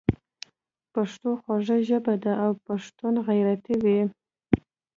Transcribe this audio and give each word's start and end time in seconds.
پښتو 0.93 1.29
خوږه 1.41 1.77
ژبه 1.87 2.13
ده 2.23 2.33
او 2.43 2.51
پښتون 2.65 3.13
غیرتي 3.27 3.75
وي. 3.83 4.01